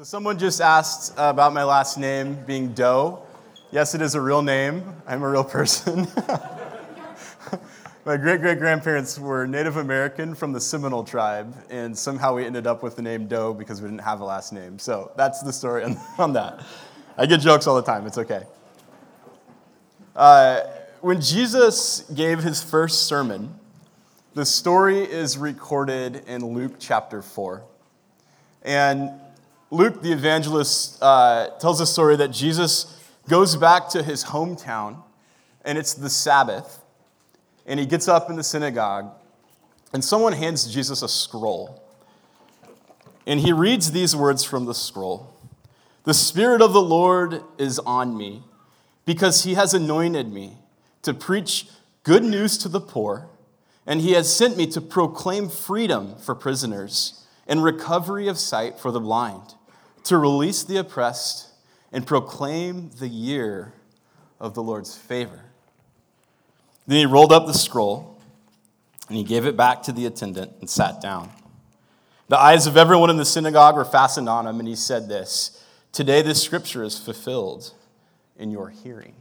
[0.00, 3.22] So, someone just asked about my last name being Doe.
[3.70, 4.82] Yes, it is a real name.
[5.06, 6.08] I'm a real person.
[8.06, 12.66] my great great grandparents were Native American from the Seminole tribe, and somehow we ended
[12.66, 14.78] up with the name Doe because we didn't have a last name.
[14.78, 15.84] So, that's the story
[16.16, 16.64] on, that.
[17.18, 18.44] I get jokes all the time, it's okay.
[20.16, 20.60] Uh,
[21.02, 23.54] when Jesus gave his first sermon,
[24.32, 27.64] the story is recorded in Luke chapter 4.
[28.62, 29.10] And
[29.72, 35.00] Luke, the evangelist, uh, tells a story that Jesus goes back to his hometown,
[35.64, 36.82] and it's the Sabbath.
[37.66, 39.12] And he gets up in the synagogue,
[39.92, 41.84] and someone hands Jesus a scroll.
[43.28, 45.32] And he reads these words from the scroll
[46.02, 48.42] The Spirit of the Lord is on me,
[49.06, 50.56] because he has anointed me
[51.02, 51.68] to preach
[52.02, 53.28] good news to the poor,
[53.86, 58.90] and he has sent me to proclaim freedom for prisoners and recovery of sight for
[58.90, 59.54] the blind
[60.04, 61.48] to release the oppressed
[61.92, 63.72] and proclaim the year
[64.38, 65.44] of the Lord's favor.
[66.86, 68.18] Then he rolled up the scroll
[69.08, 71.30] and he gave it back to the attendant and sat down.
[72.28, 75.64] The eyes of everyone in the synagogue were fastened on him, and he said this
[75.90, 77.74] Today this scripture is fulfilled
[78.38, 79.14] in your hearing.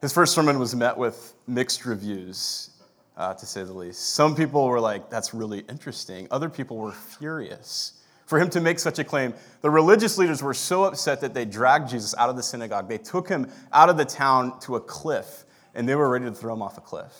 [0.00, 2.70] His first sermon was met with mixed reviews,
[3.16, 4.14] uh, to say the least.
[4.14, 6.28] Some people were like, That's really interesting.
[6.30, 8.01] Other people were furious
[8.32, 9.34] for him to make such a claim.
[9.60, 12.88] The religious leaders were so upset that they dragged Jesus out of the synagogue.
[12.88, 15.44] They took him out of the town to a cliff,
[15.74, 17.12] and they were ready to throw him off a cliff.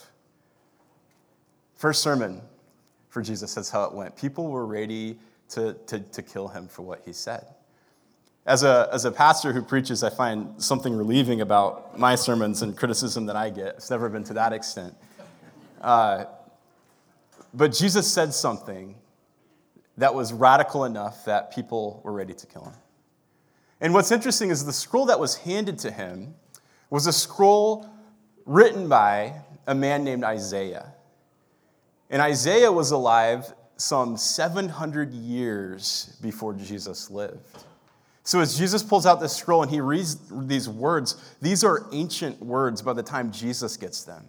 [1.75, 2.41] First sermon
[3.09, 4.15] for Jesus, that's how it went.
[4.15, 5.19] People were ready
[5.49, 7.45] to, to, to kill him for what he said.
[8.47, 12.75] As a, as a pastor who preaches, I find something relieving about my sermons and
[12.75, 13.75] criticism that I get.
[13.75, 14.95] It's never been to that extent.
[15.79, 16.25] Uh,
[17.53, 18.95] but Jesus said something
[19.97, 22.73] that was radical enough that people were ready to kill him.
[23.79, 26.35] And what's interesting is the scroll that was handed to him
[26.89, 27.89] was a scroll
[28.45, 30.93] written by a man named Isaiah.
[32.09, 37.39] And Isaiah was alive some 700 years before Jesus lived.
[38.23, 42.41] So as Jesus pulls out this scroll and he reads these words, these are ancient
[42.41, 44.23] words by the time Jesus gets them.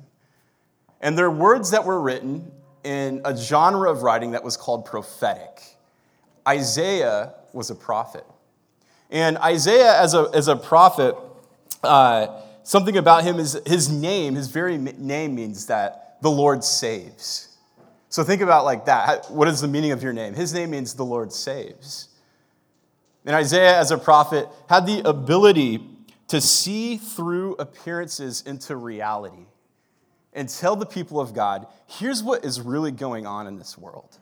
[1.01, 2.51] And they're words that were written
[2.85, 5.63] in a genre of writing that was called prophetic.
[6.47, 8.25] Isaiah was a prophet.
[9.11, 11.17] And Isaiah, as a, as a prophet,
[11.83, 17.57] uh, something about him is his name, his very name means that the Lord saves.
[18.09, 19.31] So think about like that.
[19.31, 20.35] What is the meaning of your name?
[20.35, 22.09] His name means the Lord saves.
[23.25, 25.81] And Isaiah, as a prophet, had the ability
[26.29, 29.47] to see through appearances into reality
[30.35, 34.19] and tell the people of God, here's what is really going on in this world.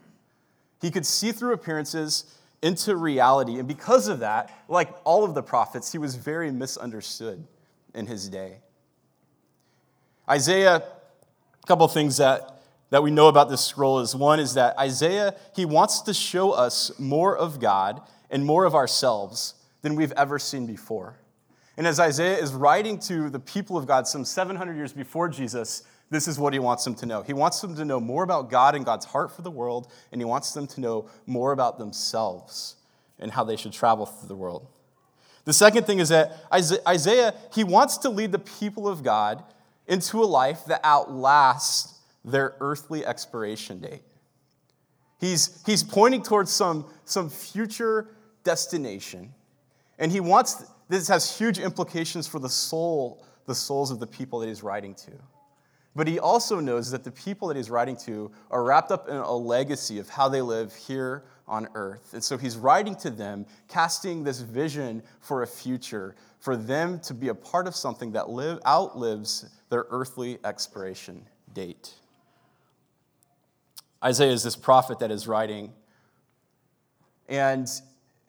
[0.81, 3.59] He could see through appearances into reality.
[3.59, 7.45] And because of that, like all of the prophets, he was very misunderstood
[7.95, 8.59] in his day.
[10.29, 14.79] Isaiah, a couple things that, that we know about this scroll is one is that
[14.79, 18.01] Isaiah, he wants to show us more of God
[18.31, 21.17] and more of ourselves than we've ever seen before.
[21.77, 25.83] And as Isaiah is writing to the people of God some 700 years before Jesus,
[26.13, 27.23] this is what he wants them to know.
[27.23, 30.21] He wants them to know more about God and God's heart for the world, and
[30.21, 32.77] he wants them to know more about themselves
[33.19, 34.67] and how they should travel through the world.
[35.47, 39.43] The second thing is that Isaiah, he wants to lead the people of God
[39.87, 44.03] into a life that outlasts their earthly expiration date.
[45.19, 48.09] He's, he's pointing towards some, some future
[48.45, 49.33] destination,
[49.99, 54.41] and he wants, this has huge implications for the soul, the souls of the people
[54.41, 55.13] that he's writing to.
[55.95, 59.17] But he also knows that the people that he's writing to are wrapped up in
[59.17, 62.15] a legacy of how they live here on earth.
[62.15, 67.13] And so he's writing to them, casting this vision for a future, for them to
[67.13, 71.93] be a part of something that live, outlives their earthly expiration date.
[74.03, 75.73] Isaiah is this prophet that is writing.
[77.29, 77.69] And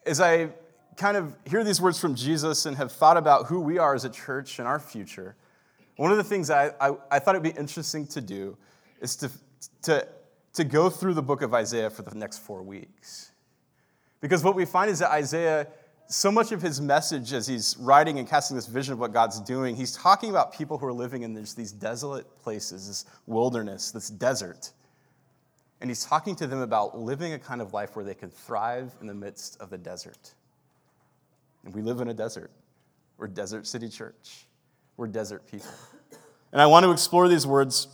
[0.04, 0.50] as I
[0.96, 4.04] kind of hear these words from Jesus and have thought about who we are as
[4.04, 5.34] a church and our future,
[5.96, 8.56] one of the things I, I, I thought it'd be interesting to do
[9.00, 9.30] is to,
[9.82, 10.06] to,
[10.54, 13.30] to go through the book of Isaiah for the next four weeks.
[14.20, 15.68] Because what we find is that Isaiah,
[16.06, 19.40] so much of his message as he's writing and casting this vision of what God's
[19.40, 24.08] doing, he's talking about people who are living in these desolate places, this wilderness, this
[24.08, 24.72] desert.
[25.80, 28.92] And he's talking to them about living a kind of life where they can thrive
[29.00, 30.34] in the midst of the desert.
[31.64, 32.50] And we live in a desert.
[33.18, 34.46] We're Desert City Church.
[34.96, 35.70] We're desert people.
[36.52, 37.88] And I want to explore these words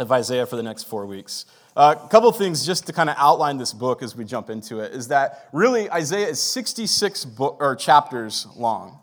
[0.00, 1.46] of Isaiah for the next four weeks.
[1.76, 4.92] A couple things just to kind of outline this book as we jump into it
[4.92, 9.00] is that really Isaiah is 66 book, or chapters long.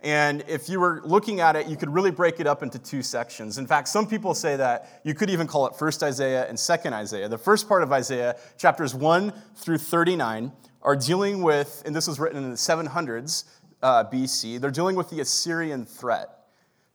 [0.00, 3.02] And if you were looking at it, you could really break it up into two
[3.02, 3.58] sections.
[3.58, 6.92] In fact, some people say that you could even call it First Isaiah and Second
[6.92, 7.28] Isaiah.
[7.28, 10.52] The first part of Isaiah, chapters 1 through 39,
[10.82, 13.44] are dealing with, and this was written in the 700s
[13.82, 16.35] uh, BC, they're dealing with the Assyrian threat.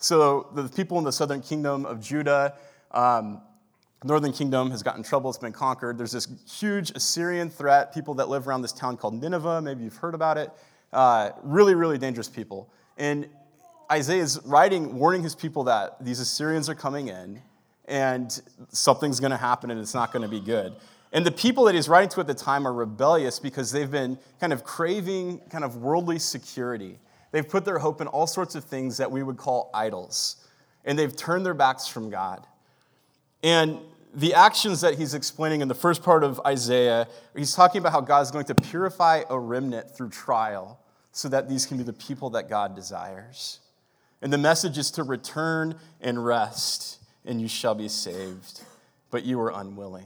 [0.02, 2.56] So the people in the southern kingdom of Judah,
[2.90, 3.40] um,
[4.04, 6.00] northern kingdom has gotten trouble, it's been conquered.
[6.00, 9.98] There's this huge Assyrian threat, people that live around this town called Nineveh, maybe you've
[9.98, 10.50] heard about it.
[10.92, 12.68] Uh, really, really dangerous people.
[12.98, 13.28] And
[13.92, 17.40] Isaiah is writing, warning his people that these Assyrians are coming in
[17.86, 20.76] and something's going to happen and it's not going to be good.
[21.14, 24.18] And the people that he's writing to at the time are rebellious because they've been
[24.40, 26.98] kind of craving kind of worldly security.
[27.32, 30.36] They've put their hope in all sorts of things that we would call idols,
[30.84, 32.46] and they've turned their backs from God.
[33.44, 33.80] And
[34.14, 38.02] the actions that he's explaining in the first part of Isaiah, he's talking about how
[38.02, 40.80] God is going to purify a remnant through trial
[41.12, 43.60] so that these can be the people that God desires.
[44.22, 48.62] And the message is to return and rest, and you shall be saved.
[49.10, 50.06] But you were unwilling.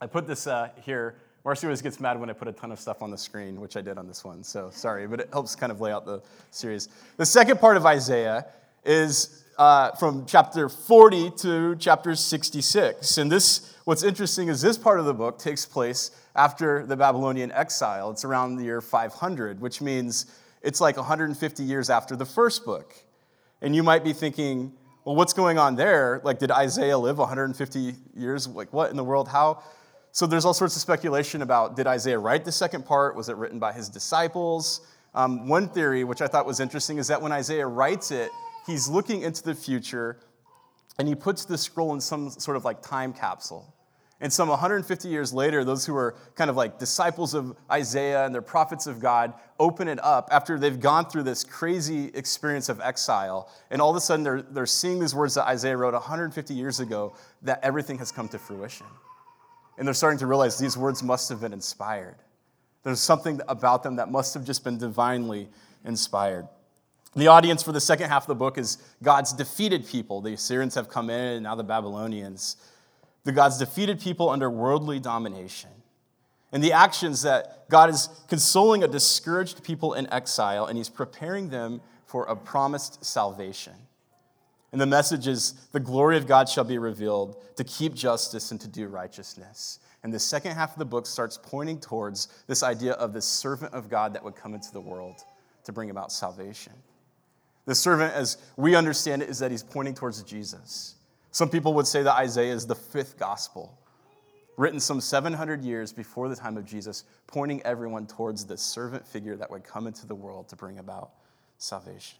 [0.00, 1.16] I put this uh, here.
[1.48, 3.78] Marcy always gets mad when I put a ton of stuff on the screen, which
[3.78, 6.20] I did on this one, so sorry, but it helps kind of lay out the
[6.50, 6.90] series.
[7.16, 8.44] The second part of Isaiah
[8.84, 13.16] is uh, from chapter 40 to chapter 66.
[13.16, 17.50] And this, what's interesting is this part of the book takes place after the Babylonian
[17.52, 18.10] exile.
[18.10, 20.26] It's around the year 500, which means
[20.60, 22.94] it's like 150 years after the first book.
[23.62, 24.74] And you might be thinking,
[25.06, 26.20] well, what's going on there?
[26.24, 28.46] Like, did Isaiah live 150 years?
[28.46, 29.28] Like, what in the world?
[29.28, 29.62] How?
[30.18, 33.14] So there's all sorts of speculation about did Isaiah write the second part?
[33.14, 34.80] Was it written by his disciples?
[35.14, 38.32] Um, one theory, which I thought was interesting, is that when Isaiah writes it,
[38.66, 40.18] he's looking into the future
[40.98, 43.72] and he puts the scroll in some sort of like time capsule.
[44.20, 48.34] And some 150 years later, those who are kind of like disciples of Isaiah and
[48.34, 52.80] they're prophets of God open it up after they've gone through this crazy experience of
[52.80, 53.52] exile.
[53.70, 56.80] And all of a sudden, they're, they're seeing these words that Isaiah wrote 150 years
[56.80, 58.86] ago that everything has come to fruition.
[59.78, 62.16] And they're starting to realize these words must have been inspired.
[62.82, 65.48] There's something about them that must have just been divinely
[65.84, 66.48] inspired.
[67.14, 70.20] The audience for the second half of the book is God's defeated people.
[70.20, 72.56] The Assyrians have come in, and now the Babylonians.
[73.24, 75.70] The God's defeated people under worldly domination.
[76.52, 81.50] And the actions that God is consoling a discouraged people in exile, and He's preparing
[81.50, 83.74] them for a promised salvation.
[84.72, 88.60] And the message is the glory of God shall be revealed to keep justice and
[88.60, 89.80] to do righteousness.
[90.02, 93.72] And the second half of the book starts pointing towards this idea of the servant
[93.72, 95.24] of God that would come into the world
[95.64, 96.72] to bring about salvation.
[97.64, 100.94] The servant, as we understand it, is that he's pointing towards Jesus.
[101.32, 103.78] Some people would say that Isaiah is the fifth gospel,
[104.56, 109.36] written some 700 years before the time of Jesus, pointing everyone towards the servant figure
[109.36, 111.10] that would come into the world to bring about
[111.58, 112.18] salvation.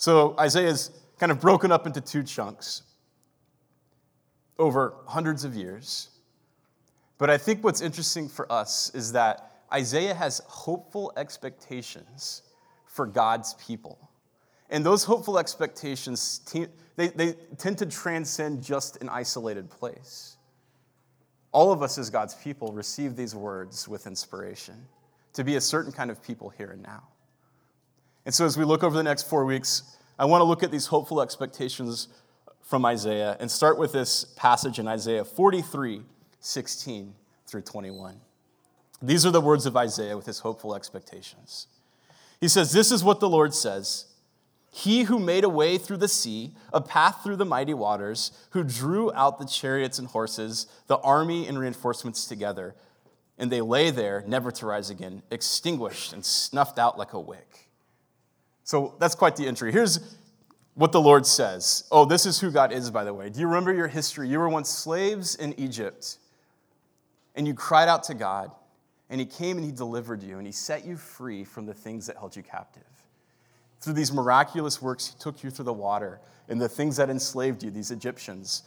[0.00, 2.84] So Isaiah is kind of broken up into two chunks
[4.58, 6.08] over hundreds of years.
[7.18, 12.40] But I think what's interesting for us is that Isaiah has hopeful expectations
[12.86, 14.08] for God's people.
[14.70, 16.40] And those hopeful expectations,
[16.96, 20.38] they, they tend to transcend just an isolated place.
[21.52, 24.76] All of us as God's people receive these words with inspiration
[25.34, 27.02] to be a certain kind of people here and now.
[28.30, 29.82] And so, as we look over the next four weeks,
[30.16, 32.06] I want to look at these hopeful expectations
[32.62, 36.02] from Isaiah and start with this passage in Isaiah 43
[36.38, 37.14] 16
[37.48, 38.20] through 21.
[39.02, 41.66] These are the words of Isaiah with his hopeful expectations.
[42.40, 44.06] He says, This is what the Lord says
[44.70, 48.62] He who made a way through the sea, a path through the mighty waters, who
[48.62, 52.76] drew out the chariots and horses, the army and reinforcements together,
[53.36, 57.69] and they lay there, never to rise again, extinguished and snuffed out like a wick.
[58.70, 59.72] So that's quite the entry.
[59.72, 59.98] Here's
[60.74, 61.82] what the Lord says.
[61.90, 63.28] Oh, this is who God is, by the way.
[63.28, 64.28] Do you remember your history?
[64.28, 66.18] You were once slaves in Egypt,
[67.34, 68.52] and you cried out to God
[69.08, 72.06] and he came and he delivered you, and he set you free from the things
[72.06, 72.84] that held you captive.
[73.80, 77.64] Through these miraculous works, he took you through the water, and the things that enslaved
[77.64, 78.62] you, these Egyptians,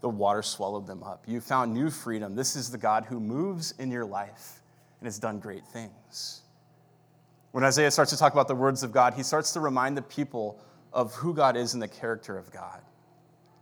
[0.00, 1.22] the water swallowed them up.
[1.28, 2.34] You found new freedom.
[2.34, 4.60] This is the God who moves in your life
[4.98, 6.40] and has done great things.
[7.56, 10.02] When Isaiah starts to talk about the words of God, he starts to remind the
[10.02, 10.60] people
[10.92, 12.82] of who God is and the character of God.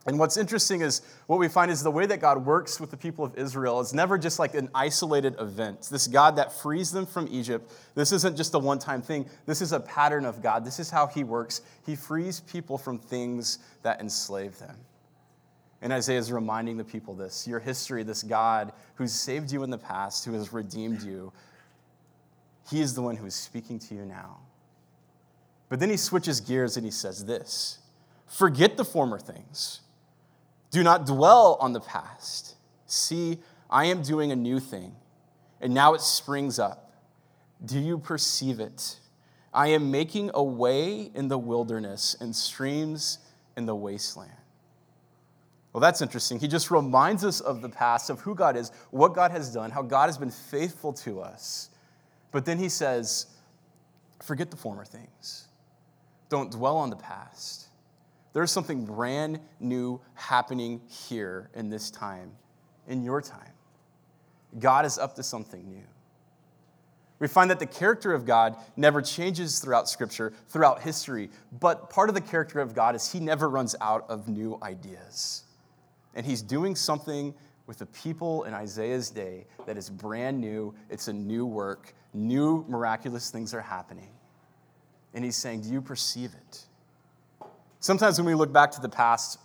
[0.05, 2.97] And what's interesting is what we find is the way that God works with the
[2.97, 5.87] people of Israel is never just like an isolated event.
[5.93, 9.27] This God that frees them from Egypt, this isn't just a one time thing.
[9.47, 10.65] This is a pattern of God.
[10.65, 11.61] This is how He works.
[11.87, 14.75] He frees people from things that enslave them.
[15.83, 19.71] And Isaiah is reminding the people this your history, this God who's saved you in
[19.71, 21.33] the past, who has redeemed you,
[22.71, 24.39] he is the one who is speaking to you now.
[25.69, 27.79] But then he switches gears and he says this
[28.27, 29.81] Forget the former things,
[30.71, 32.57] do not dwell on the past.
[32.87, 33.39] See,
[33.71, 34.95] I am doing a new thing,
[35.61, 36.93] and now it springs up.
[37.65, 38.99] Do you perceive it?
[39.53, 43.19] I am making a way in the wilderness and streams
[43.57, 44.33] in the wasteland.
[45.73, 46.39] Well, that's interesting.
[46.39, 49.71] He just reminds us of the past, of who God is, what God has done,
[49.71, 51.71] how God has been faithful to us.
[52.35, 53.27] But then he says,
[54.21, 55.47] forget the former things.
[56.29, 57.69] Don't dwell on the past.
[58.33, 62.33] There's something brand new happening here in this time,
[62.89, 63.53] in your time.
[64.59, 65.85] God is up to something new.
[67.21, 72.09] We find that the character of God never changes throughout Scripture, throughout history, but part
[72.09, 75.45] of the character of God is He never runs out of new ideas.
[76.17, 77.33] And He's doing something
[77.67, 80.75] with the people in Isaiah's day that is brand new.
[80.91, 84.11] It's a new work, new miraculous things are happening.
[85.15, 86.65] And He's saying, Do you perceive it?
[87.81, 89.39] Sometimes when we look back to the past,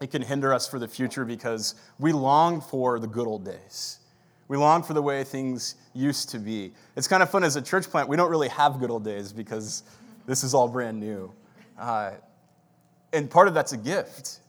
[0.00, 3.98] it can hinder us for the future because we long for the good old days.
[4.48, 6.72] We long for the way things used to be.
[6.96, 9.32] It's kind of fun as a church plant, we don't really have good old days
[9.32, 9.82] because
[10.26, 11.32] this is all brand new.
[11.78, 12.12] Uh,
[13.12, 14.40] and part of that's a gift.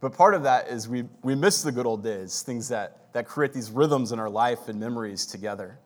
[0.00, 3.26] But part of that is we, we miss the good old days, things that, that
[3.26, 5.78] create these rhythms in our life and memories together.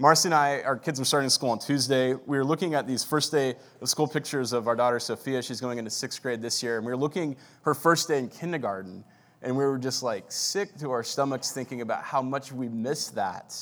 [0.00, 2.14] Marcy and I, our kids were starting school on Tuesday.
[2.14, 5.42] We were looking at these first day of school pictures of our daughter Sophia.
[5.42, 6.76] She's going into sixth grade this year.
[6.76, 9.02] And we were looking her first day in kindergarten.
[9.42, 13.08] And we were just like sick to our stomachs thinking about how much we miss
[13.08, 13.56] that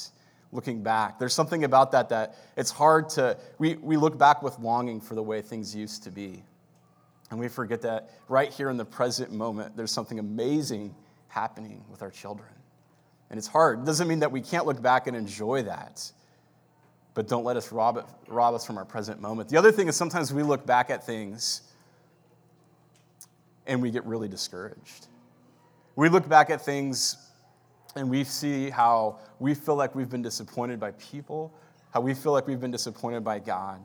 [0.52, 1.18] looking back.
[1.18, 5.14] There's something about that that it's hard to, we, we look back with longing for
[5.14, 6.42] the way things used to be.
[7.30, 10.94] And we forget that right here in the present moment, there's something amazing
[11.28, 12.48] happening with our children.
[13.30, 13.80] And it's hard.
[13.80, 16.10] It doesn't mean that we can't look back and enjoy that,
[17.14, 19.48] but don't let us rob, it, rob us from our present moment.
[19.48, 21.62] The other thing is sometimes we look back at things
[23.66, 25.08] and we get really discouraged.
[25.96, 27.16] We look back at things
[27.96, 31.52] and we see how we feel like we've been disappointed by people,
[31.90, 33.84] how we feel like we've been disappointed by God.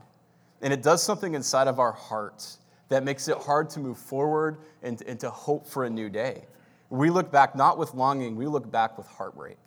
[0.62, 2.46] And it does something inside of our heart
[2.92, 6.44] that makes it hard to move forward and, and to hope for a new day.
[6.90, 9.60] We look back not with longing, we look back with heartbreak.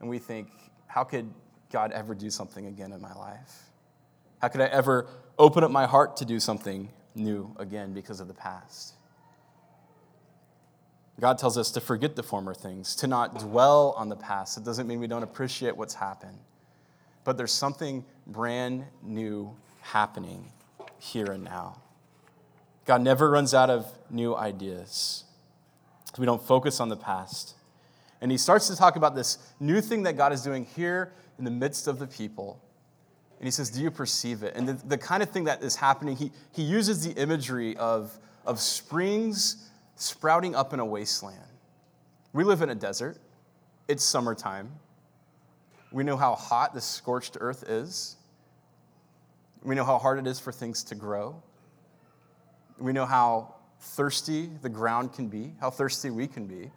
[0.00, 0.48] And we think,
[0.88, 1.32] how could
[1.70, 3.70] God ever do something again in my life?
[4.42, 5.06] How could I ever
[5.38, 8.94] open up my heart to do something new again because of the past?
[11.20, 14.58] God tells us to forget the former things, to not dwell on the past.
[14.58, 16.38] It doesn't mean we don't appreciate what's happened,
[17.22, 20.50] but there's something brand new happening
[20.98, 21.76] here and now.
[22.84, 25.24] God never runs out of new ideas.
[26.18, 27.54] We don't focus on the past.
[28.20, 31.44] And he starts to talk about this new thing that God is doing here in
[31.44, 32.60] the midst of the people.
[33.38, 34.54] And he says, Do you perceive it?
[34.56, 38.16] And the, the kind of thing that is happening, he, he uses the imagery of,
[38.46, 41.38] of springs sprouting up in a wasteland.
[42.32, 43.18] We live in a desert,
[43.88, 44.70] it's summertime.
[45.92, 48.16] We know how hot the scorched earth is.
[49.62, 51.40] We know how hard it is for things to grow.
[52.78, 56.70] We know how thirsty the ground can be, how thirsty we can be.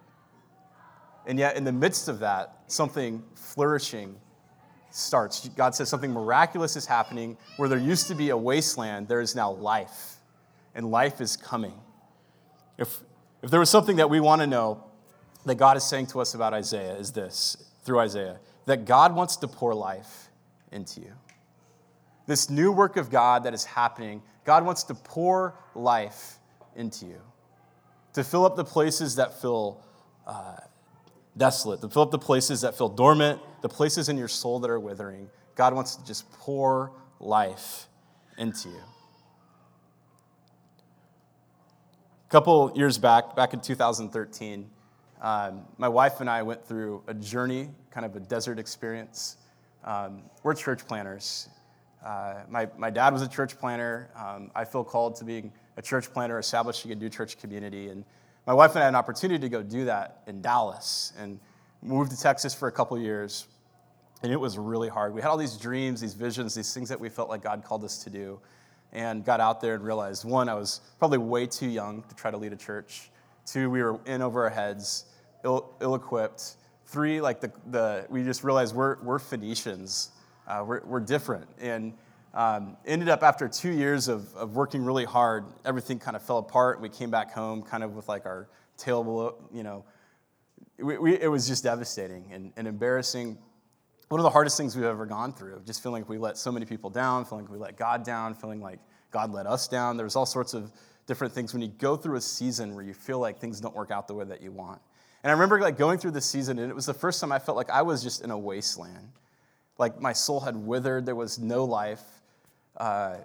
[1.26, 4.16] And yet, in the midst of that, something flourishing
[4.90, 5.48] starts.
[5.50, 7.36] God says something miraculous is happening.
[7.56, 10.16] Where there used to be a wasteland, there is now life,
[10.74, 11.74] and life is coming.
[12.78, 13.00] If,
[13.42, 14.84] if there was something that we want to know
[15.44, 19.36] that God is saying to us about Isaiah, is this through Isaiah that God wants
[19.36, 20.28] to pour life
[20.70, 21.12] into you.
[22.28, 26.36] This new work of God that is happening, God wants to pour life
[26.76, 27.22] into you,
[28.12, 29.82] to fill up the places that feel
[30.26, 30.58] uh,
[31.38, 34.68] desolate, to fill up the places that feel dormant, the places in your soul that
[34.68, 35.30] are withering.
[35.54, 37.86] God wants to just pour life
[38.36, 38.82] into you.
[42.26, 44.68] A couple years back, back in 2013,
[45.22, 49.38] um, my wife and I went through a journey, kind of a desert experience.
[49.82, 51.48] Um, we're church planters.
[52.04, 54.10] Uh, my, my dad was a church planter.
[54.16, 57.88] Um, I feel called to being a church planter, establishing a new church community.
[57.88, 58.04] And
[58.46, 61.38] my wife and I had an opportunity to go do that in Dallas and
[61.82, 63.46] moved to Texas for a couple years.
[64.22, 65.14] And it was really hard.
[65.14, 67.84] We had all these dreams, these visions, these things that we felt like God called
[67.84, 68.40] us to do
[68.92, 72.30] and got out there and realized one, I was probably way too young to try
[72.30, 73.10] to lead a church.
[73.46, 75.04] Two, we were in over our heads,
[75.44, 76.56] ill, equipped.
[76.86, 80.10] Three, like the, the, we just realized we're, we're Phoenicians,
[80.48, 81.46] uh, we're, we're different.
[81.60, 81.92] And
[82.34, 86.38] um, ended up after two years of, of working really hard, everything kind of fell
[86.38, 86.80] apart.
[86.80, 89.84] We came back home kind of with like our tail below, you know,
[90.78, 93.38] we, we, it was just devastating and, and embarrassing.
[94.08, 96.50] One of the hardest things we've ever gone through, just feeling like we let so
[96.50, 98.78] many people down, feeling like we let God down, feeling like
[99.10, 99.96] God let us down.
[99.96, 100.72] There's all sorts of
[101.06, 103.90] different things when you go through a season where you feel like things don't work
[103.90, 104.80] out the way that you want.
[105.22, 107.38] And I remember like going through this season, and it was the first time I
[107.38, 109.08] felt like I was just in a wasteland.
[109.78, 112.02] Like my soul had withered, there was no life.
[112.76, 113.16] Uh,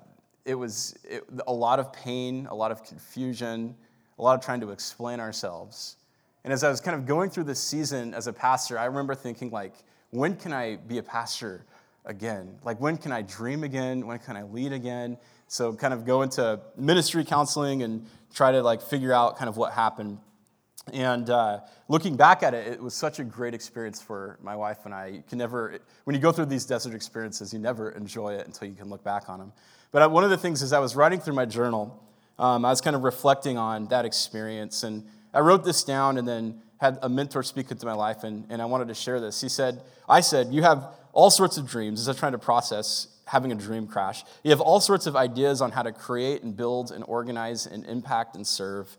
[0.46, 3.76] it was it, a lot of pain, a lot of confusion,
[4.20, 5.98] a lot of trying to explain ourselves.
[6.44, 9.16] And as I was kind of going through this season as a pastor, I remember
[9.16, 9.74] thinking, like,
[10.10, 11.66] when can I be a pastor
[12.06, 12.58] again?
[12.64, 14.06] Like, when can I dream again?
[14.06, 15.18] When can I lead again?
[15.48, 19.56] So, kind of go into ministry counseling and try to like figure out kind of
[19.56, 20.18] what happened.
[20.92, 24.80] And uh, looking back at it, it was such a great experience for my wife
[24.86, 25.08] and I.
[25.08, 28.68] You can never, when you go through these desert experiences, you never enjoy it until
[28.68, 29.54] you can look back on them.
[29.92, 32.04] But one of the things is I was writing through my journal,
[32.38, 34.84] um, I was kind of reflecting on that experience.
[34.84, 38.46] And I wrote this down and then had a mentor speak into my life, and,
[38.50, 39.40] and I wanted to share this.
[39.40, 43.08] He said, I said, You have all sorts of dreams, as I'm trying to process
[43.26, 44.24] having a dream crash.
[44.44, 47.86] You have all sorts of ideas on how to create and build and organize and
[47.86, 48.98] impact and serve,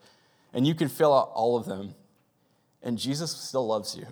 [0.54, 1.94] and you can fill out all of them,
[2.82, 4.06] and Jesus still loves you.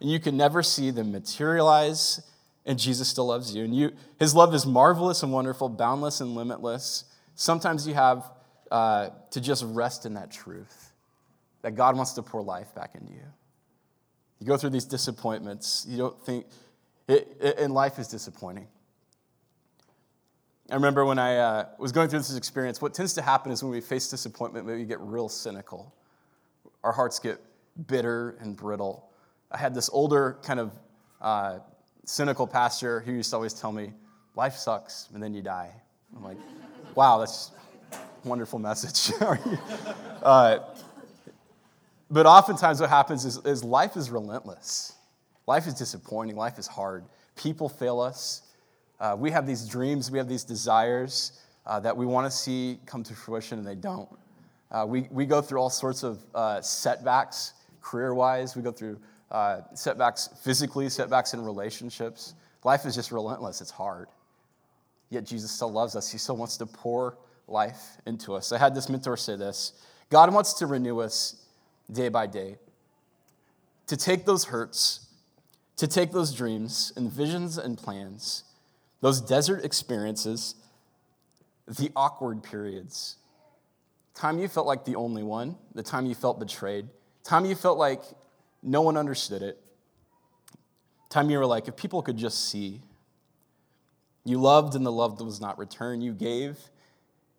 [0.00, 2.20] And you can never see them materialize,
[2.66, 3.64] and Jesus still loves you.
[3.64, 7.04] And you, his love is marvelous and wonderful, boundless and limitless.
[7.36, 8.30] Sometimes you have
[8.70, 10.92] uh, to just rest in that truth
[11.62, 13.22] that God wants to pour life back into you.
[14.40, 16.46] You go through these disappointments, you don't think,
[17.06, 18.66] it, it, and life is disappointing.
[20.70, 23.62] I remember when I uh, was going through this experience, what tends to happen is
[23.62, 25.94] when we face disappointment, maybe we get real cynical.
[26.82, 27.38] Our hearts get
[27.86, 29.10] bitter and brittle.
[29.50, 30.72] I had this older, kind of
[31.20, 31.58] uh,
[32.06, 33.92] cynical pastor who used to always tell me,
[34.36, 35.70] Life sucks, and then you die.
[36.16, 36.38] I'm like,
[36.96, 37.52] wow, that's
[37.92, 39.14] a wonderful message.
[40.22, 40.58] uh,
[42.10, 44.94] but oftentimes, what happens is, is life is relentless.
[45.46, 46.34] Life is disappointing.
[46.34, 47.04] Life is hard.
[47.36, 48.42] People fail us.
[49.00, 52.78] Uh, we have these dreams, we have these desires uh, that we want to see
[52.86, 54.08] come to fruition, and they don't.
[54.70, 58.98] Uh, we, we go through all sorts of uh, setbacks career wise, we go through
[59.30, 62.34] uh, setbacks physically, setbacks in relationships.
[62.64, 64.08] Life is just relentless, it's hard.
[65.10, 68.52] Yet Jesus still loves us, He still wants to pour life into us.
[68.52, 71.46] I had this mentor say this God wants to renew us
[71.92, 72.56] day by day,
[73.86, 75.06] to take those hurts,
[75.76, 78.44] to take those dreams and visions and plans,
[79.04, 80.54] those desert experiences,
[81.68, 83.16] the awkward periods,
[84.14, 86.88] time you felt like the only one, the time you felt betrayed,
[87.22, 88.00] time you felt like
[88.62, 89.60] no one understood it,
[91.10, 92.80] time you were like, if people could just see.
[94.24, 96.02] You loved and the love was not returned.
[96.02, 96.56] You gave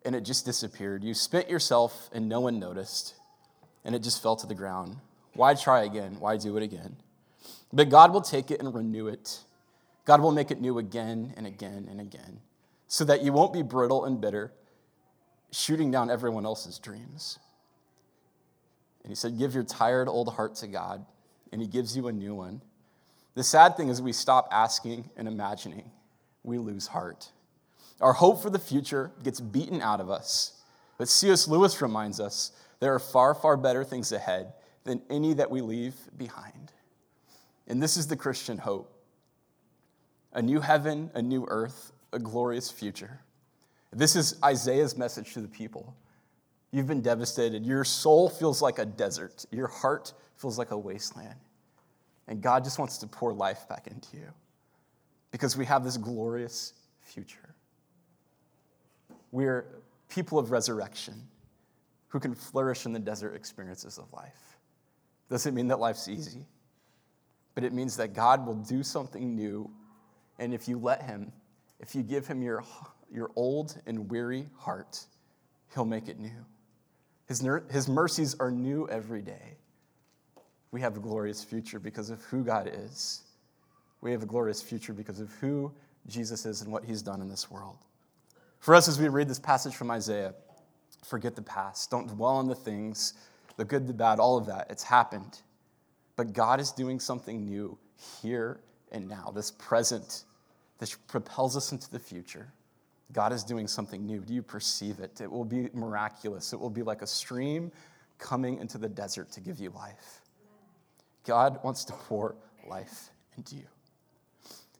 [0.04, 1.02] and it just disappeared.
[1.02, 3.16] You spent yourself and no one noticed
[3.84, 4.98] and it just fell to the ground.
[5.34, 6.18] Why try again?
[6.20, 6.94] Why do it again?
[7.72, 9.40] But God will take it and renew it.
[10.06, 12.40] God will make it new again and again and again
[12.86, 14.52] so that you won't be brittle and bitter,
[15.50, 17.38] shooting down everyone else's dreams.
[19.02, 21.04] And he said, Give your tired old heart to God,
[21.52, 22.62] and he gives you a new one.
[23.34, 25.90] The sad thing is, we stop asking and imagining,
[26.42, 27.32] we lose heart.
[28.00, 30.52] Our hope for the future gets beaten out of us.
[30.98, 31.48] But C.S.
[31.48, 34.52] Lewis reminds us there are far, far better things ahead
[34.84, 36.72] than any that we leave behind.
[37.66, 38.95] And this is the Christian hope
[40.36, 43.18] a new heaven, a new earth, a glorious future.
[43.92, 45.96] This is Isaiah's message to the people.
[46.70, 47.64] You've been devastated.
[47.64, 51.34] Your soul feels like a desert, your heart feels like a wasteland.
[52.28, 54.28] And God just wants to pour life back into you
[55.30, 57.54] because we have this glorious future.
[59.32, 59.64] We're
[60.08, 61.14] people of resurrection
[62.08, 64.58] who can flourish in the desert experiences of life.
[65.30, 66.44] Doesn't mean that life's easy,
[67.54, 69.70] but it means that God will do something new.
[70.38, 71.32] And if you let Him,
[71.80, 72.64] if you give Him your,
[73.12, 75.04] your old and weary heart,
[75.74, 76.44] He'll make it new.
[77.26, 79.56] His, his mercies are new every day.
[80.70, 83.22] We have a glorious future because of who God is.
[84.00, 85.72] We have a glorious future because of who
[86.06, 87.78] Jesus is and what He's done in this world.
[88.60, 90.34] For us, as we read this passage from Isaiah,
[91.04, 91.90] forget the past.
[91.90, 93.14] Don't dwell on the things,
[93.56, 94.66] the good, the bad, all of that.
[94.70, 95.40] It's happened.
[96.16, 97.78] But God is doing something new
[98.22, 98.60] here
[98.96, 100.24] and now, this present,
[100.78, 102.52] this propels us into the future.
[103.12, 104.20] God is doing something new.
[104.20, 105.20] Do you perceive it?
[105.20, 106.52] It will be miraculous.
[106.52, 107.70] It will be like a stream
[108.18, 110.22] coming into the desert to give you life.
[111.24, 112.34] God wants to pour
[112.68, 113.66] life into you.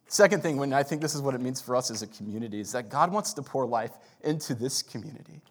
[0.07, 2.59] Second thing, when I think this is what it means for us as a community,
[2.59, 3.91] is that God wants to pour life
[4.23, 5.41] into this community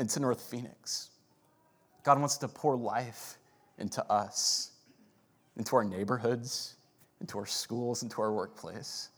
[0.00, 1.10] into North Phoenix.
[2.04, 3.36] God wants to pour life
[3.78, 4.72] into us,
[5.56, 6.76] into our neighborhoods,
[7.20, 9.10] into our schools, into our workplace.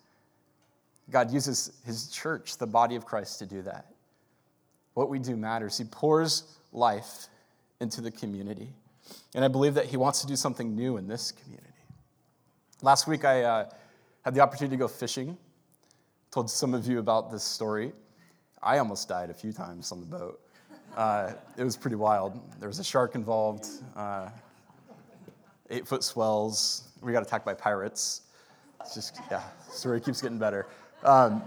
[1.10, 3.86] God uses his church, the body of Christ, to do that.
[4.94, 5.78] What we do matters.
[5.78, 7.28] He pours life
[7.80, 8.68] into the community.
[9.34, 11.68] And I believe that he wants to do something new in this community.
[12.82, 13.70] Last week, I uh,
[14.24, 15.36] had the opportunity to go fishing.
[16.30, 17.92] Told some of you about this story.
[18.62, 20.40] I almost died a few times on the boat.
[20.96, 22.38] Uh, it was pretty wild.
[22.60, 24.28] There was a shark involved, uh,
[25.72, 26.88] eight foot swells.
[27.00, 28.22] We got attacked by pirates.
[28.80, 30.66] It's just, yeah, story keeps getting better.
[31.02, 31.42] Um,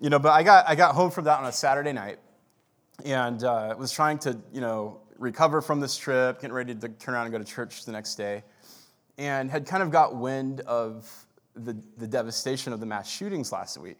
[0.00, 2.18] you know, but I got, I got home from that on a Saturday night
[3.04, 7.14] and uh, was trying to, you know, recover from this trip, getting ready to turn
[7.14, 8.44] around and go to church the next day,
[9.16, 11.08] and had kind of got wind of
[11.54, 13.98] the, the devastation of the mass shootings last week.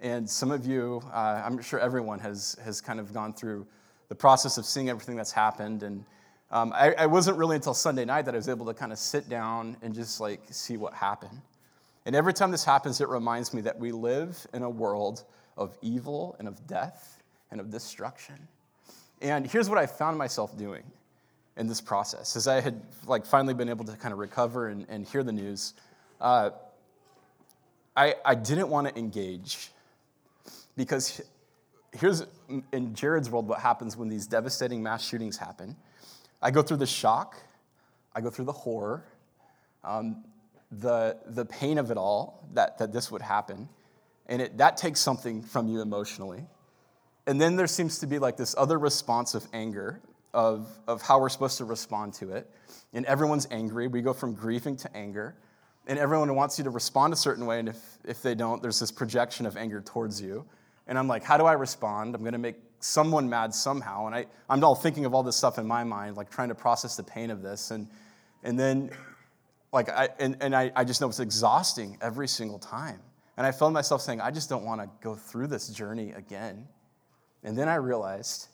[0.00, 3.66] And some of you, uh, I'm sure everyone has, has kind of gone through
[4.08, 5.82] the process of seeing everything that's happened.
[5.82, 6.04] And
[6.50, 8.98] um, I, I wasn't really until Sunday night that I was able to kind of
[8.98, 11.40] sit down and just like see what happened.
[12.06, 15.24] And every time this happens, it reminds me that we live in a world
[15.58, 18.48] of evil and of death and of destruction.
[19.20, 20.84] And here's what I found myself doing
[21.56, 24.86] in this process as I had like finally been able to kind of recover and,
[24.88, 25.74] and hear the news.
[26.20, 26.50] Uh,
[27.96, 29.70] I, I didn't want to engage
[30.76, 31.20] because
[31.92, 32.24] here's
[32.72, 35.76] in Jared's world what happens when these devastating mass shootings happen.
[36.40, 37.36] I go through the shock,
[38.14, 39.04] I go through the horror,
[39.84, 40.24] um,
[40.70, 43.68] the, the pain of it all that, that this would happen.
[44.26, 46.46] And it, that takes something from you emotionally.
[47.26, 50.00] And then there seems to be like this other response of anger,
[50.34, 52.50] of, of how we're supposed to respond to it.
[52.92, 53.88] And everyone's angry.
[53.88, 55.34] We go from grieving to anger.
[55.86, 57.58] And everyone wants you to respond a certain way.
[57.58, 60.44] And if, if they don't, there's this projection of anger towards you.
[60.86, 62.14] And I'm like, how do I respond?
[62.14, 64.06] I'm going to make someone mad somehow.
[64.06, 66.54] And I, I'm all thinking of all this stuff in my mind, like trying to
[66.54, 67.70] process the pain of this.
[67.70, 67.88] And,
[68.42, 68.90] and then,
[69.72, 73.00] like, I, and, and I, I just know it's exhausting every single time.
[73.36, 76.66] And I felt myself saying, I just don't want to go through this journey again.
[77.44, 78.48] And then I realized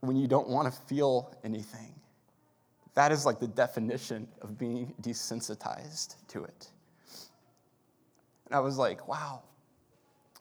[0.00, 1.94] when you don't want to feel anything,
[2.94, 6.68] that is like the definition of being desensitized to it.
[8.46, 9.42] And I was like, wow,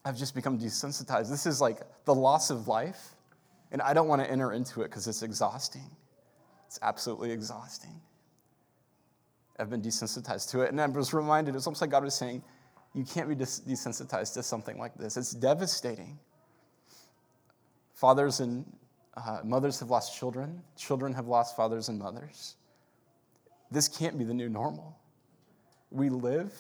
[0.03, 1.29] I've just become desensitized.
[1.29, 3.15] This is like the loss of life,
[3.71, 5.89] and I don't want to enter into it because it's exhausting.
[6.65, 8.01] It's absolutely exhausting.
[9.59, 12.41] I've been desensitized to it, and I was reminded, it's almost like God was saying,
[12.93, 15.17] you can't be desensitized to something like this.
[15.17, 16.17] It's devastating.
[17.93, 18.65] Fathers and
[19.15, 22.55] uh, mothers have lost children, children have lost fathers and mothers.
[23.69, 24.97] This can't be the new normal.
[25.91, 26.53] We live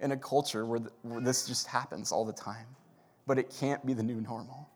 [0.00, 2.66] in a culture where, the, where this just happens all the time
[3.26, 4.68] but it can't be the new normal.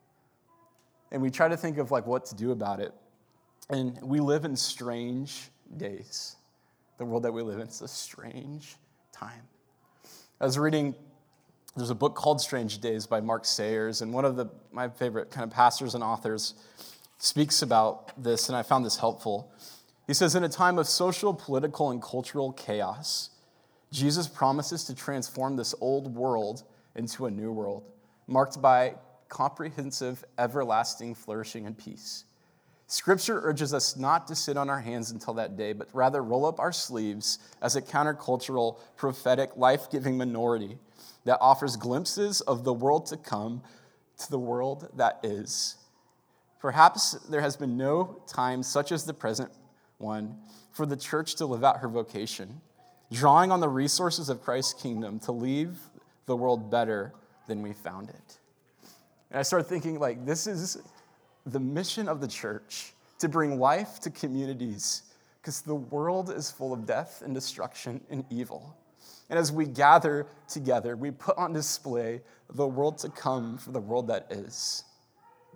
[1.11, 2.93] And we try to think of like what to do about it.
[3.69, 6.35] And we live in strange days.
[6.97, 8.75] The world that we live in is a strange
[9.11, 9.41] time.
[10.39, 10.93] I was reading,
[11.75, 15.31] there's a book called Strange Days by Mark Sayers, and one of the, my favorite
[15.31, 16.53] kind of pastors and authors
[17.17, 19.51] speaks about this, and I found this helpful.
[20.07, 23.29] He says, In a time of social, political, and cultural chaos,
[23.91, 26.63] Jesus promises to transform this old world
[26.95, 27.83] into a new world
[28.27, 28.95] marked by
[29.29, 32.25] comprehensive, everlasting flourishing and peace.
[32.87, 36.45] Scripture urges us not to sit on our hands until that day, but rather roll
[36.45, 40.77] up our sleeves as a countercultural, prophetic, life giving minority
[41.25, 43.63] that offers glimpses of the world to come
[44.19, 45.77] to the world that is.
[46.59, 49.51] Perhaps there has been no time such as the present
[49.97, 50.37] one
[50.71, 52.61] for the church to live out her vocation,
[53.11, 55.77] drawing on the resources of Christ's kingdom to leave
[56.27, 57.13] the world better
[57.47, 58.39] than we found it.
[59.31, 60.77] And I started thinking, like, this is
[61.45, 65.03] the mission of the church to bring life to communities
[65.41, 68.75] because the world is full of death and destruction and evil.
[69.29, 72.21] And as we gather together, we put on display
[72.53, 74.83] the world to come for the world that is.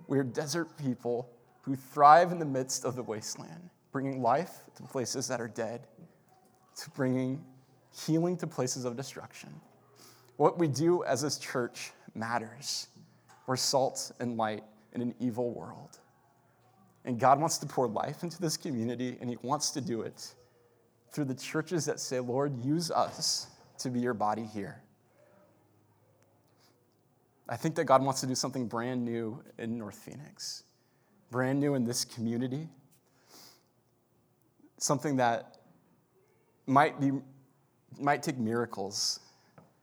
[0.08, 1.30] We're desert people
[1.62, 5.88] who thrive in the midst of the wasteland, bringing life to places that are dead,
[6.78, 7.43] to bringing
[8.06, 9.49] healing to places of destruction.
[10.39, 12.88] What we do as a church matters.
[13.45, 15.99] We're salt and light in an evil world.
[17.04, 20.34] And God wants to pour life into this community, and He wants to do it
[21.12, 23.47] through the churches that say, Lord, use us
[23.80, 24.82] to be your body here.
[27.49, 30.63] I think that God wants to do something brand new in North Phoenix,
[31.32, 32.69] brand new in this community,
[34.78, 35.58] something that
[36.65, 37.12] might, be,
[37.99, 39.19] might take miracles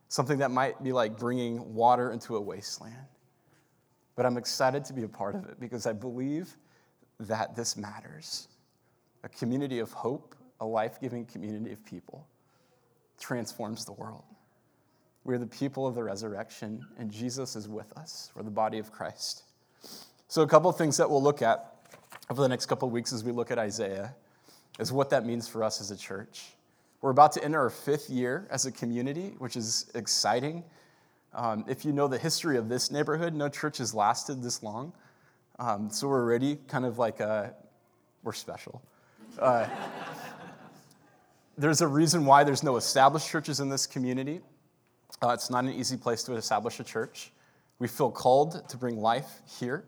[0.09, 2.95] something that might be like bringing water into a wasteland.
[4.15, 6.57] But I'm excited to be a part of it because I believe
[7.21, 8.49] that this matters.
[9.25, 12.27] A community of hope, a life giving community of people,
[13.21, 14.25] transforms the world.
[15.25, 18.31] We're the people of the resurrection, and Jesus is with us.
[18.35, 19.43] We're the body of Christ.
[20.29, 21.75] So, a couple of things that we'll look at
[22.31, 24.15] over the next couple of weeks as we look at Isaiah
[24.79, 26.56] is what that means for us as a church.
[27.01, 30.65] We're about to enter our fifth year as a community, which is exciting.
[31.35, 34.93] Um, if you know the history of this neighborhood, no church has lasted this long.
[35.59, 37.55] Um, so we're already kind of like a,
[38.23, 38.83] we're special.
[39.39, 39.67] Uh,
[41.59, 44.41] there's a reason why there's no established churches in this community.
[45.23, 47.33] Uh, it's not an easy place to establish a church.
[47.79, 49.85] We feel called to bring life here.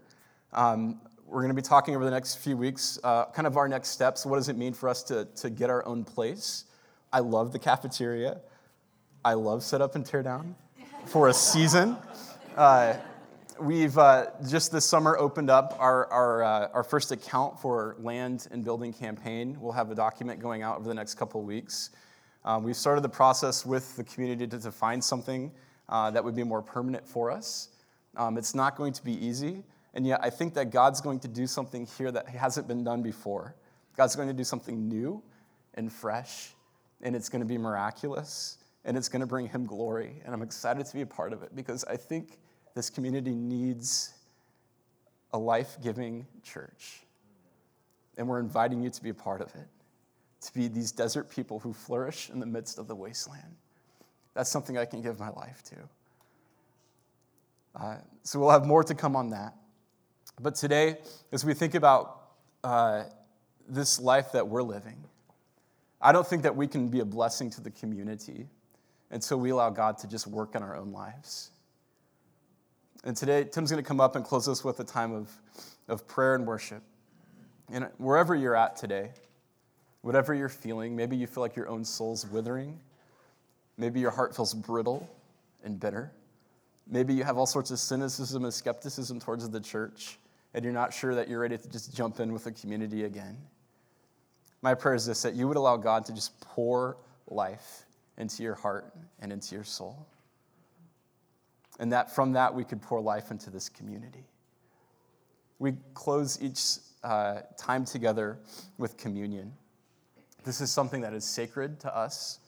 [0.52, 3.68] Um, we're going to be talking over the next few weeks, uh, kind of our
[3.68, 4.24] next steps.
[4.24, 6.64] What does it mean for us to, to get our own place?
[7.12, 8.40] I love the cafeteria.
[9.24, 10.54] I love set up and tear down
[11.06, 11.96] for a season.
[12.54, 12.96] Uh,
[13.58, 18.46] we've uh, just this summer opened up our, our, uh, our first account for land
[18.50, 19.56] and building campaign.
[19.58, 21.90] We'll have a document going out over the next couple of weeks.
[22.44, 25.50] Um, we've started the process with the community to, to find something
[25.88, 27.70] uh, that would be more permanent for us.
[28.16, 31.28] Um, it's not going to be easy, and yet I think that God's going to
[31.28, 33.54] do something here that hasn't been done before.
[33.96, 35.22] God's going to do something new
[35.74, 36.52] and fresh
[37.02, 40.22] and it's going to be miraculous and it's going to bring him glory.
[40.24, 42.38] And I'm excited to be a part of it because I think
[42.74, 44.14] this community needs
[45.32, 47.00] a life giving church.
[48.16, 49.68] And we're inviting you to be a part of it,
[50.40, 53.56] to be these desert people who flourish in the midst of the wasteland.
[54.34, 55.76] That's something I can give my life to.
[57.74, 59.54] Uh, so we'll have more to come on that.
[60.40, 60.98] But today,
[61.32, 62.22] as we think about
[62.64, 63.04] uh,
[63.68, 65.04] this life that we're living,
[66.00, 68.46] I don't think that we can be a blessing to the community
[69.10, 71.50] until we allow God to just work in our own lives.
[73.04, 75.30] And today, Tim's going to come up and close us with a time of,
[75.88, 76.82] of prayer and worship.
[77.70, 79.10] And wherever you're at today,
[80.02, 82.78] whatever you're feeling, maybe you feel like your own soul's withering.
[83.76, 85.08] Maybe your heart feels brittle
[85.64, 86.12] and bitter.
[86.86, 90.18] Maybe you have all sorts of cynicism and skepticism towards the church,
[90.54, 93.36] and you're not sure that you're ready to just jump in with the community again.
[94.62, 96.96] My prayer is this that you would allow God to just pour
[97.28, 97.84] life
[98.16, 100.06] into your heart and into your soul.
[101.78, 104.24] And that from that we could pour life into this community.
[105.60, 106.60] We close each
[107.04, 108.38] uh, time together
[108.78, 109.52] with communion.
[110.44, 112.40] This is something that is sacred to us.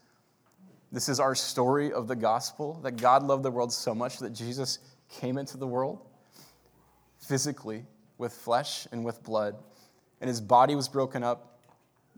[0.92, 4.31] This is our story of the gospel that God loved the world so much that
[4.31, 6.01] Jesus came into the world
[7.18, 7.85] physically
[8.18, 9.57] with flesh and with blood,
[10.20, 11.50] and his body was broken up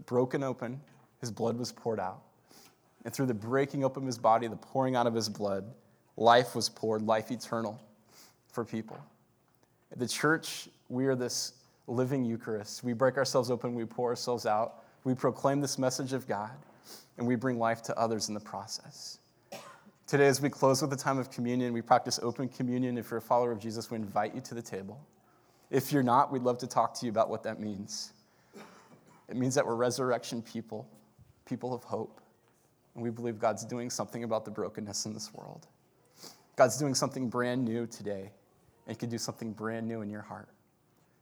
[0.06, 0.80] broken open,
[1.20, 2.22] his blood was poured out.
[3.04, 5.64] And through the breaking open of his body, the pouring out of his blood,
[6.16, 7.80] life was poured, life eternal
[8.48, 8.98] for people.
[9.90, 11.54] At the church, we are this
[11.86, 12.84] living Eucharist.
[12.84, 16.52] We break ourselves open, we pour ourselves out, we proclaim this message of God,
[17.18, 19.18] and we bring life to others in the process.
[20.06, 22.98] Today, as we close with the time of communion, we practice open communion.
[22.98, 25.00] If you're a follower of Jesus, we invite you to the table.
[25.70, 28.12] If you're not, we'd love to talk to you about what that means.
[29.28, 30.88] It means that we're resurrection people,
[31.46, 32.20] people of hope.
[32.94, 35.66] And we believe God's doing something about the brokenness in this world.
[36.56, 38.30] God's doing something brand new today
[38.86, 40.48] and can do something brand new in your heart.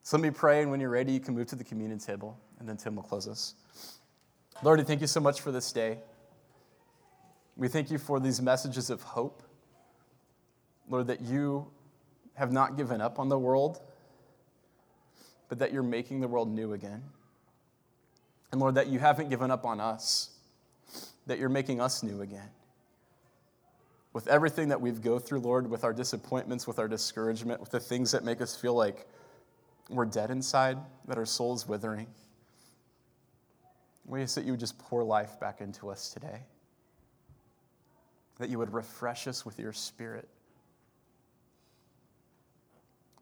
[0.03, 2.39] So let me pray, and when you're ready, you can move to the communion table,
[2.59, 3.55] and then Tim will close us.
[4.63, 5.99] Lord, I thank you so much for this day.
[7.57, 9.43] We thank you for these messages of hope.
[10.89, 11.71] Lord, that you
[12.35, 13.81] have not given up on the world,
[15.49, 17.03] but that you're making the world new again.
[18.53, 20.31] And Lord, that you haven't given up on us,
[21.27, 22.49] that you're making us new again.
[24.13, 27.79] With everything that we've go through, Lord, with our disappointments, with our discouragement, with the
[27.79, 29.07] things that make us feel like
[29.89, 32.09] we're dead inside, that our soul's withering.
[34.05, 36.43] We ask that you would just pour life back into us today.
[38.39, 40.29] That you would refresh us with your spirit.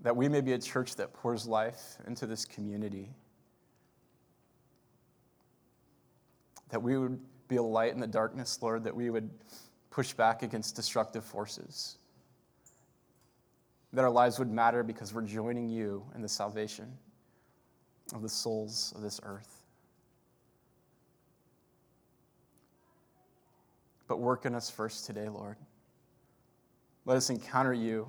[0.00, 3.10] That we may be a church that pours life into this community.
[6.70, 9.28] That we would be a light in the darkness, Lord, that we would
[9.90, 11.96] push back against destructive forces,
[13.92, 16.92] that our lives would matter because we're joining you in the salvation
[18.14, 19.62] of the souls of this earth.
[24.06, 25.56] But work in us first today, Lord.
[27.04, 28.08] Let us encounter you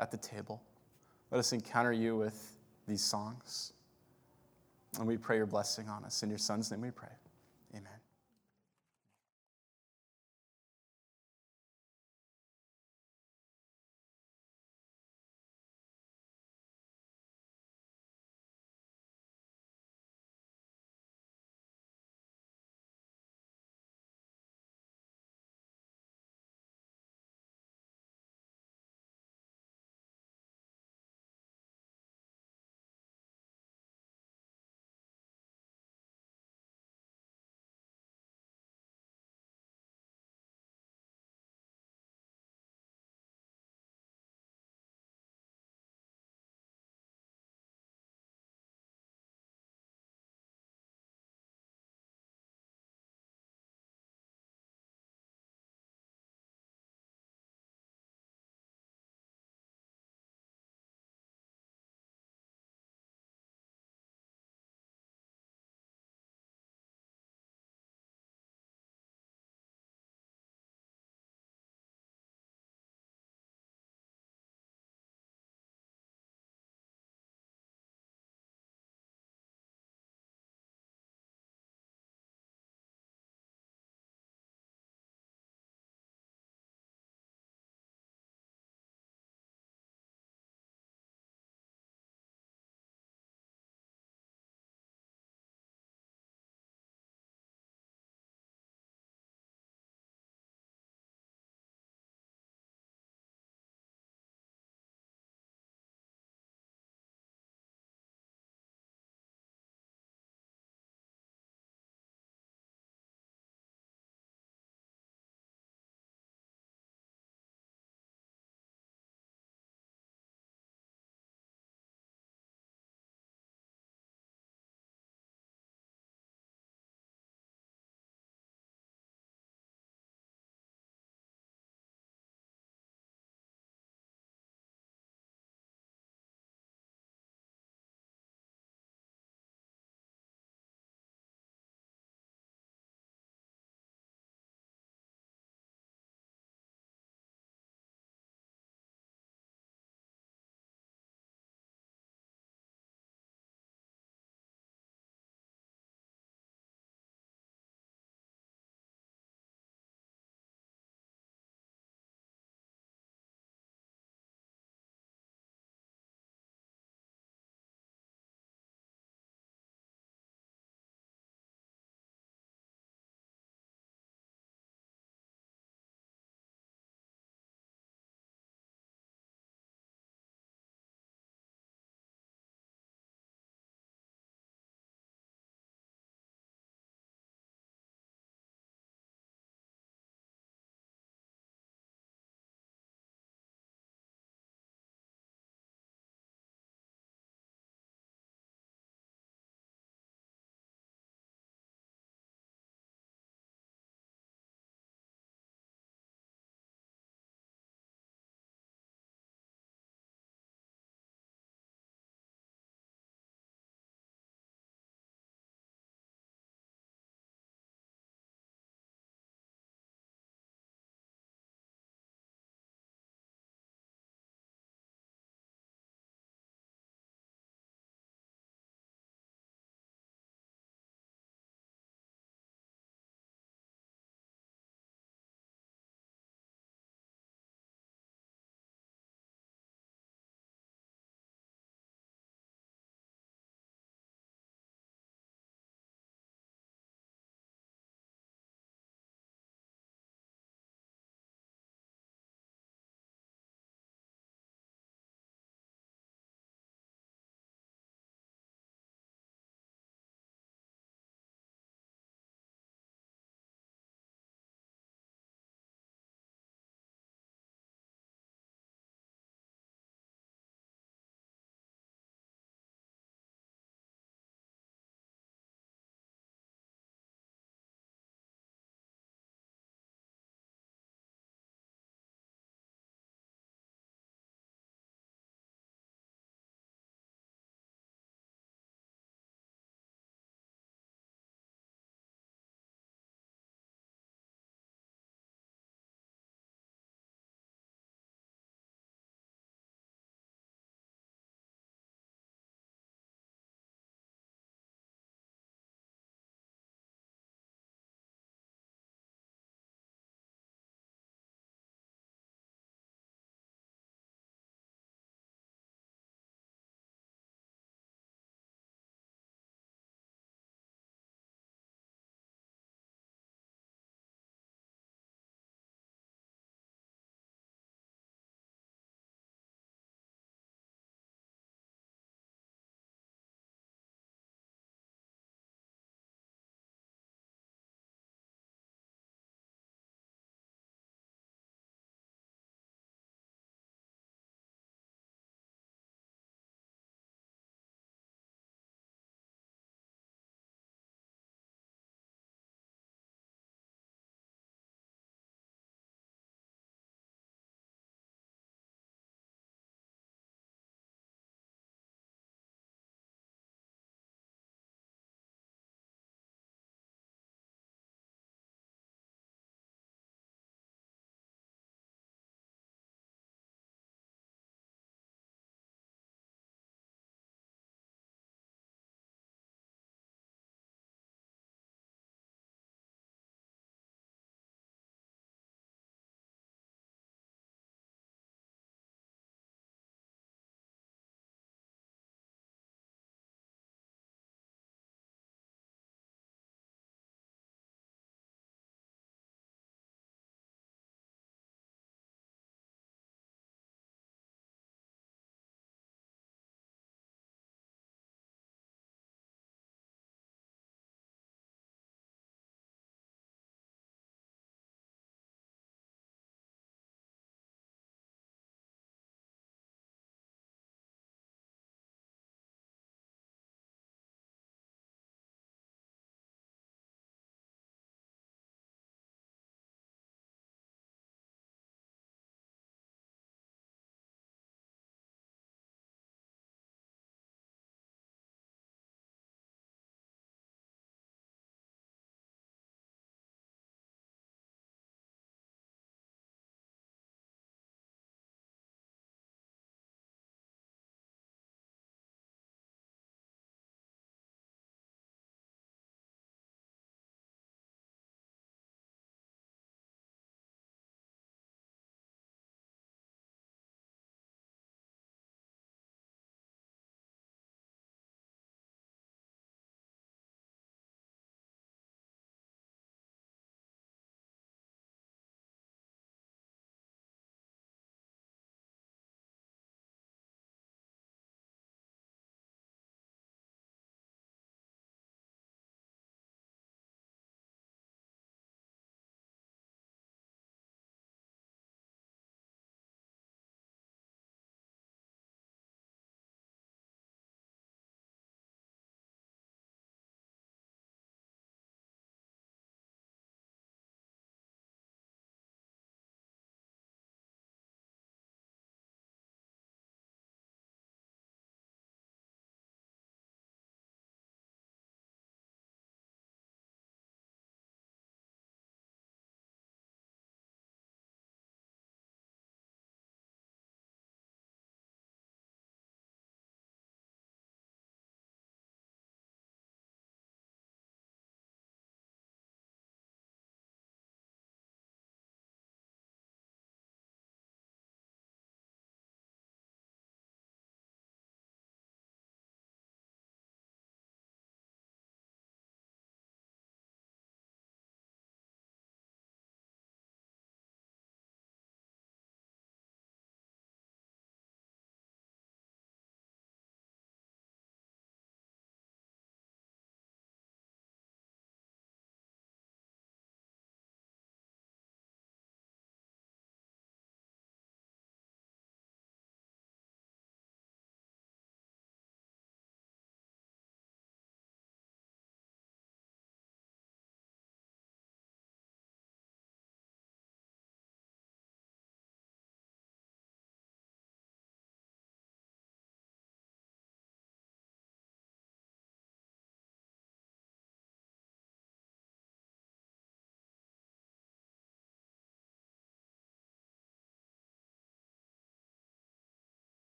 [0.00, 0.62] at the table.
[1.30, 2.56] Let us encounter you with
[2.86, 3.72] these songs.
[4.98, 6.22] And we pray your blessing on us.
[6.22, 7.08] In your Son's name we pray.